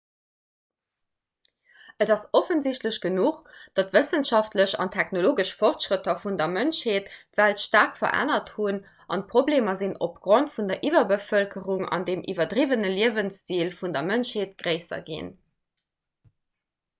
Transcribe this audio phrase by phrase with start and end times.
[2.05, 3.37] et ass offensichtlech genuch
[3.79, 8.81] datt d'wëssenschaftlech an technologesch fortschrëtter vun der mënschheet d'welt staark verännert hunn
[9.17, 15.03] an d'problemer sinn opgrond vun der iwwerbevëlkerung an dem iwwerdriwwene liewensstil vun der mënschheet gréisser
[15.15, 15.31] ginn